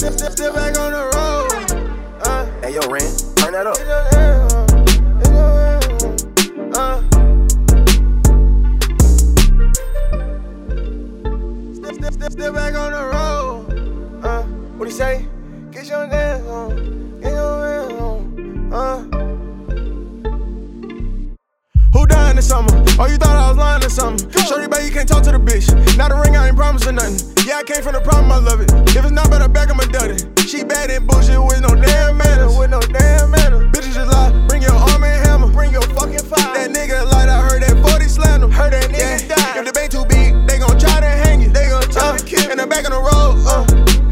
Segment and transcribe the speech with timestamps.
[0.00, 1.52] Step, step, step back on the road.
[2.26, 3.02] Uh, Hey, yo, Ren,
[3.36, 3.76] turn that up.
[3.78, 4.50] in your hand,
[5.26, 7.02] in uh.
[11.74, 14.24] Step, step, step, step back on the road.
[14.24, 14.42] Uh,
[14.78, 15.26] what he say?
[15.70, 19.02] Get your dance on, get your hands on, uh.
[21.92, 22.70] Who died in the summer?
[22.98, 24.30] Oh, you thought I was lying or something?
[24.46, 25.68] Shorty, baby, you can't talk to the bitch.
[25.98, 27.18] Now the ring, I ain't promising nothing.
[27.46, 28.70] Yeah, I came from the problem, I love it.
[29.92, 30.48] If it's not better back, I'ma done it.
[30.48, 32.56] She bad and bullshit with no damn manners.
[32.56, 33.70] With no damn manners.
[33.70, 34.30] Bitches just lie.
[34.48, 35.52] Bring your arm and hammer.
[35.52, 36.54] Bring your fucking fire.
[36.54, 38.50] That nigga light, I heard that 40 slam him.
[38.50, 39.36] Heard that nigga yeah.
[39.36, 39.58] die.
[39.58, 41.50] If the bait too big, they gon' try to hang you.
[41.50, 43.66] They gon' try to kill In the back of the road, uh.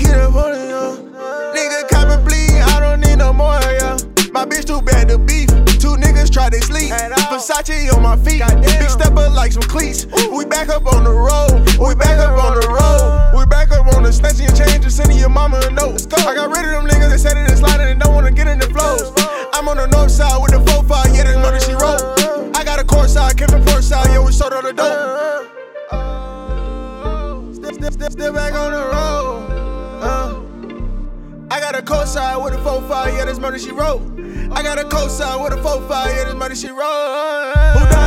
[0.00, 1.54] It funny, uh.
[1.54, 3.96] Nigga, cop and bleed, I don't need no more, yeah.
[4.32, 5.48] My bitch too bad to beef.
[5.78, 6.90] Two niggas try to sleep.
[6.90, 8.42] Versace on my feet.
[8.62, 10.06] Big stepper like some cleats.
[10.30, 11.66] We back up on the road.
[11.78, 12.79] We back up on the road.
[16.26, 18.46] I got rid of them niggas that said it and sliding and don't wanna get
[18.46, 19.12] in the flows.
[19.54, 22.02] I'm on the north side with the 4-5, yeah, that's murder she wrote.
[22.56, 25.46] I got a court side, came from port side, yeah, we sold on the dope.
[27.74, 29.46] Step, step, step back on the road.
[30.02, 30.40] Uh.
[31.52, 34.02] I got a cosign with a 4-5, yeah, that's murder she wrote.
[34.52, 37.99] I got a cosign with a 4-5, yeah, that's murder she wrote.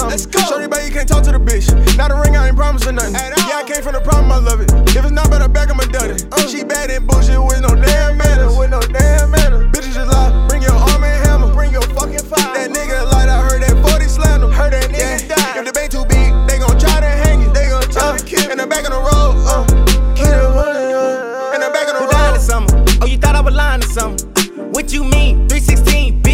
[0.00, 0.10] Something?
[0.10, 0.40] Let's go.
[0.48, 1.68] Shorty, baby, you can't talk to the bitch.
[1.96, 3.14] Now the ring, I ain't promising nothing.
[3.14, 4.72] Yeah, I came from the problem, I love it.
[4.96, 6.24] If it's not better back, I'ma done it.
[6.48, 8.56] She bad and bullshit with no damn manners.
[8.56, 9.68] With no damn manners.
[9.72, 10.32] Bitches just lie.
[10.48, 11.52] Bring your arm and hammer.
[11.52, 12.54] Bring your fucking fire.
[12.56, 14.50] That nigga light, I heard that 40 slam him.
[14.52, 15.58] Heard that nigga die.
[15.60, 17.52] If the bait too big, they gon' try to hang you.
[17.52, 19.64] They gon' try to kill In the back of the road, uh.
[20.16, 21.54] Keep it running, uh.
[21.54, 22.36] In the back of the Who died road.
[22.36, 22.98] or something?
[23.02, 24.26] Oh, you thought I was lying or something?
[24.72, 25.46] What you mean?
[25.48, 26.29] 316, bitch,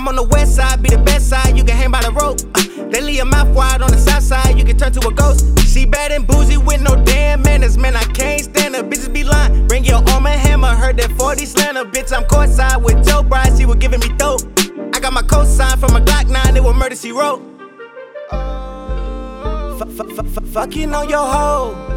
[0.00, 2.40] I'm on the west side, be the best side, you can hang by the rope.
[2.54, 5.12] Uh, they leave your mouth wide on the south side, you can turn to a
[5.12, 5.44] ghost.
[5.68, 8.82] She bad and boozy with no damn manners, man, I can't stand her.
[8.82, 10.68] Bitches be lying, bring your arm and hammer.
[10.68, 14.40] Heard that 40 slanter, bitch, I'm courtside with Joe Bride, she was giving me dope.
[14.94, 17.42] I got my cosign from a Glock 9, it was murder, she wrote.
[20.54, 21.89] Fucking on your hoe.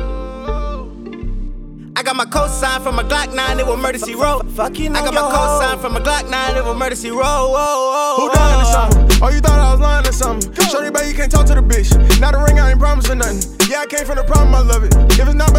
[2.03, 4.43] I got my cosign from a Glock 9, it was murder wrote.
[4.51, 6.97] Fucking I got my cosign from a Glock 9, it was murder.
[6.99, 9.07] Whoa, whoa, Who died in the summer?
[9.23, 10.51] Oh, you thought I was lying or something?
[10.67, 11.95] Shorty, baby, you can't talk to the bitch.
[12.19, 13.39] Now the ring, I ain't promising nothing.
[13.71, 14.93] Yeah, I came from the problem, I love it.
[15.15, 15.52] If it's not